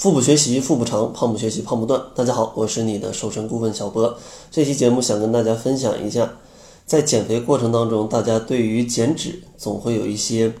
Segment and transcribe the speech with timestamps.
[0.00, 2.02] 腹部学习腹部长，胖不学习胖不断。
[2.14, 4.16] 大家好，我是你的瘦身顾问小博。
[4.50, 6.38] 这期节目想跟大家分享一下，
[6.86, 10.54] 在减肥过程当中，大家对于减脂总会有一些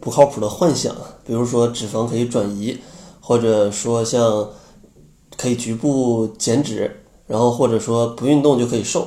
[0.00, 0.96] 不靠谱的幻想，
[1.26, 2.78] 比如说脂肪可以转移，
[3.20, 4.48] 或者说像
[5.36, 9.06] 可以局部减脂，然后或者说不运动就可以瘦。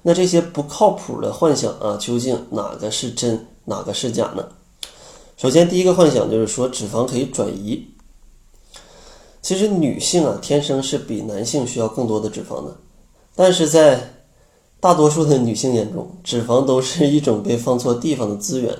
[0.00, 4.48] 那这些不靠谱的幻想啊，究竟哪个是真，哪个是假呢？
[5.36, 7.86] 首先，第一个幻想就是说脂肪可以转移。
[9.40, 12.76] 其实女性啊，天生是比男性需要更多的脂肪的，
[13.34, 14.14] 但是在
[14.80, 18.74] 大多数的女性眼中，脂肪都是一种被放错地方的资源。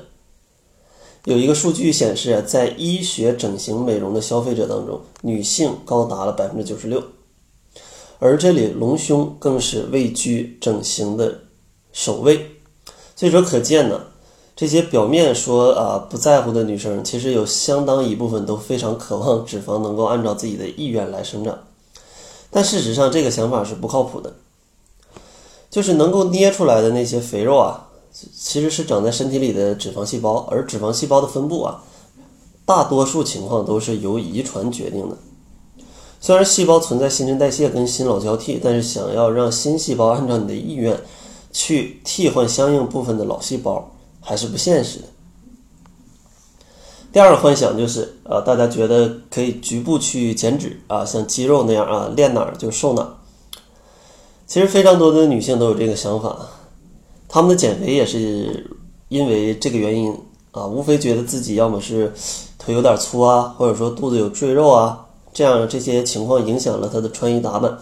[1.25, 7.03] 有一个数据显示啊，在医学整形美容的消费者当中，女性高达了百分之九十六，
[8.19, 11.41] 而这里隆胸更是位居整形的
[11.93, 12.47] 首位。
[13.15, 14.01] 所以说，可见呢。
[14.59, 21.57] 这些表面说啊不在乎的女生，其实有相当一部分都非常渴望脂肪能够按照自己的意愿来生长，
[22.51, 24.35] 但事实上这个想法是不靠谱的。
[25.71, 31.85] 就是能够捏出来的那些肥肉啊，其实是长在身体里的脂肪细胞，而脂肪细胞的分布啊，
[32.65, 35.17] 大多数情况都是由遗传决定的。
[36.21, 40.99] 虽然细胞存在新陈代谢跟新老交替，但是想要让新细胞按照你的意愿
[41.53, 43.89] 去替换相应部分的老细胞。
[44.29, 45.07] 还是不现实的。
[47.11, 53.09] 第二个幻想就是，呃，大家觉得可以局部去减脂啊，像肌肉那样啊，练哪儿就瘦哪儿。
[54.47, 56.47] 其实非常多的女性都有这个想法，
[57.27, 58.71] 她们的减肥也是
[59.09, 60.15] 因为这个原因
[60.51, 62.13] 啊，无非觉得自己要么是
[62.59, 67.79] 腿有点粗啊，或者说肚子有赘肉啊，这样这些情况影响了她的穿衣打扮，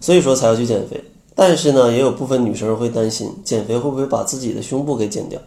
[0.00, 1.04] 所以说才要去减肥。
[1.34, 5.40] 但是呢，也有部分女生会担心减肥会不会把自己的胸部给减掉，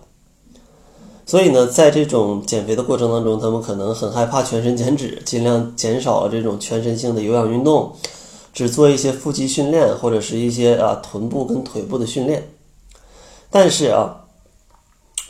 [1.26, 7.94] 所以呢，在这种减肥的过程当中，她们可能很害怕全身减脂，尽量减少了这种全身性的有氧运动，
[8.54, 12.50] 只做一些腹肌训练或者是一些啊臀部跟腿部的训练。
[13.50, 14.26] 但是啊，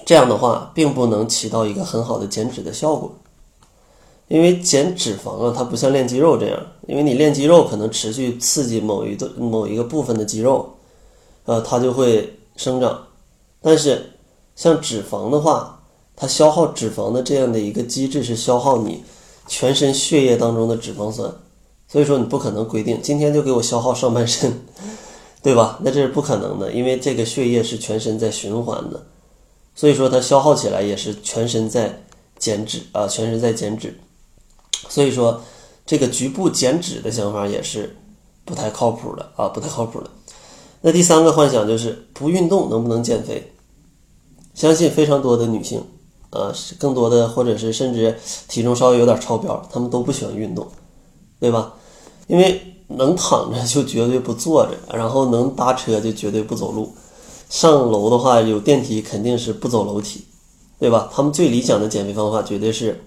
[0.08, 3.12] 这样的话并不能起到一个很好的减脂的效果。
[4.28, 10.70] 因为减脂肪啊，它不像练肌肉这样，因为你练肌肉可能持续刺激某一个某一个部分的肌肉，
[11.46, 13.08] 呃，它就会生长。
[13.62, 14.12] 但是
[14.56, 15.82] 像脂肪的话，
[16.16, 19.04] 它消耗脂肪的这样的一个机制是消耗你
[19.48, 21.32] 全身血液当中的脂肪酸，
[21.88, 24.52] 所以说你不可能规定今天就给我消耗上半身，
[25.42, 25.80] 对吧？
[25.82, 29.06] 那这是不可能的，因为这个血液是全身在循环的，
[29.74, 32.04] 所以说它消耗起来也是全身在
[32.38, 33.98] 减脂啊，全身在减脂。
[34.90, 35.42] 所以说，
[35.86, 37.98] 这个局部减脂的想法也是
[38.46, 40.10] 不太靠谱的啊，不太靠谱的。
[40.82, 43.52] 那第三个幻想就是不运动能不能减肥？
[44.54, 45.84] 相信非常多的女性，
[46.30, 48.18] 呃，更多的或者是甚至
[48.48, 50.68] 体重稍微有点超标，她们都不喜欢运动，
[51.40, 51.74] 对吧？
[52.28, 56.94] 因为能躺着就绝对不坐着，然后能搭车就绝对不走路，
[57.50, 60.26] 上楼的话有电梯肯定是不走楼梯，
[60.80, 61.10] 对吧？
[61.14, 63.04] 他们最理想的减肥方法绝对是。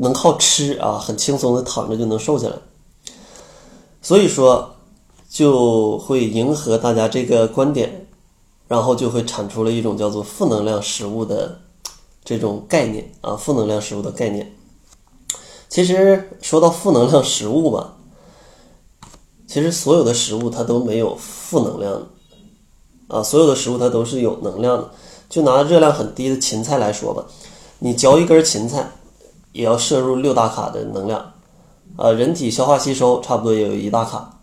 [0.00, 2.54] 能靠吃啊，很轻松的躺着就能瘦下来，
[4.00, 4.76] 所以说
[5.28, 8.06] 就会迎合大家这个观点，
[8.68, 11.60] 然后就会产出了一种叫做负能量食物的
[12.24, 14.54] 这种概念啊，负能量食物的概念。
[15.68, 17.96] 其实说到负能量食物吧，
[19.48, 22.06] 其实所有的食物它都没有负能量
[23.08, 24.90] 啊，所有的食物它都是有能量的。
[25.28, 27.26] 就拿热量很低的芹菜来说吧，
[27.80, 28.92] 你嚼一根芹菜。
[29.58, 31.32] 也要摄入六大卡的能量，
[31.96, 34.38] 呃，人体消化吸收差不多也有一大卡，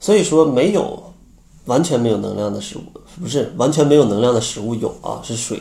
[0.00, 1.12] 所以说没有
[1.66, 2.82] 完全没有能量的食物，
[3.20, 5.60] 不是完全没有能量的食物有啊，是水，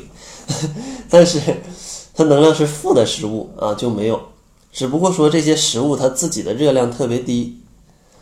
[1.12, 1.41] 但是
[2.13, 4.18] 它能量是负的食物啊就没有，
[4.72, 7.59] 只不过说这些食物它自己的热量特别低，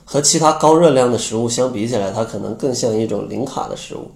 [0.03, 4.09] 和其他高热量的食物相比起来，它可能更像一种零卡的食物。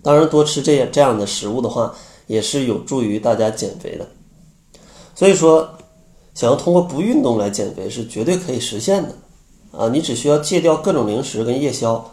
[0.00, 1.92] 当然，多吃这样这样的食物的话，
[2.28, 4.06] 也是有助于大家减肥的。
[5.16, 5.66] 所以说，
[6.34, 9.14] 想要通过不运动来减肥是绝对可以实现的，
[9.72, 12.12] 啊，你只需要戒掉各种零食跟夜宵，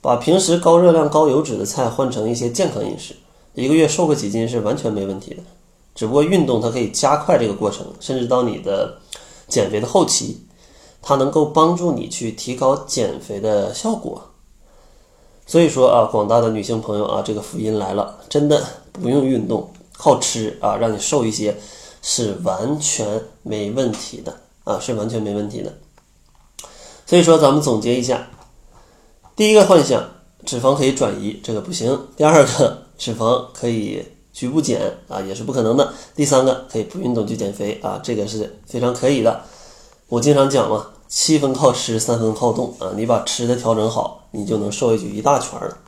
[0.00, 3.16] 把平时高热量高油脂的菜换成一些健康饮食，
[3.54, 5.42] 一个月瘦个几斤是完全没问题的。
[5.96, 8.98] 只不过运动它可以加快这个过程，甚至到你的
[9.48, 10.46] 减肥的后期，
[11.02, 14.22] 它能够帮助你去提高减肥的效果。
[15.44, 21.56] 所以说啊，广大的女性朋友啊，这个福音来了，真的不用运动，靠吃啊，让你瘦一些。
[22.06, 25.72] 是完全没问题的啊，是完全没问题的。
[27.06, 28.28] 所以说，咱们总结一下：
[29.34, 30.06] 第一个幻想，
[30.44, 34.04] 脂肪可以转移，这个不行；第二个，脂肪可以
[34.34, 39.40] 局部减啊，也是不可能的；第三个，可以不运动就减肥啊，这个是非常可以的。
[40.08, 42.92] 我经常讲嘛，七分靠吃，三分靠动啊。
[42.94, 45.78] 你把吃的调整好，你就能瘦下去一大圈了。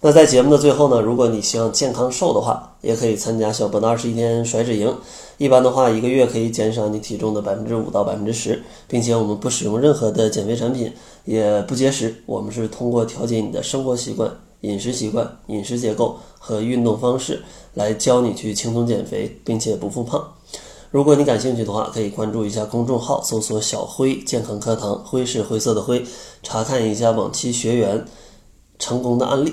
[0.00, 4.96] 那在节目的最后呢，如果你希望健康瘦的话，也可以参加小博的二十一天甩脂营。
[5.38, 10.92] 一般的话，一个月可以减少你体重的百分之五到百分之十，并且我们不使用任何的减肥产品，
[11.24, 12.14] 也不节食。
[12.26, 14.30] 我们是通过调节你的生活习惯、
[14.60, 17.42] 饮食习惯、饮食结构和运动方式，
[17.74, 20.32] 来教你去轻松减肥，并且不复胖。
[20.92, 26.04] 如果你感兴趣的话，可以关注一下公众号，搜索“小辉健康课堂”，灰是灰色的灰，
[26.44, 28.04] 查看一下往期学员
[28.78, 29.52] 成功的案例。